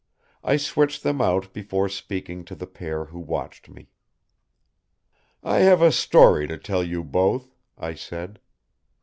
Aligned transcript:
I 0.43 0.57
switched 0.57 1.03
them 1.03 1.21
out 1.21 1.53
before 1.53 1.87
speaking 1.87 2.43
to 2.45 2.55
the 2.55 2.65
pair 2.65 3.05
who 3.05 3.19
watched 3.19 3.69
me. 3.69 3.91
"I 5.43 5.57
have 5.59 5.83
a 5.83 5.91
story 5.91 6.47
to 6.47 6.57
tell 6.57 6.83
you 6.83 7.03
both," 7.03 7.55
I 7.77 7.93
said. 7.93 8.39